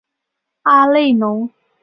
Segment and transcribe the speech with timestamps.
[0.63, 1.47] 阿内龙。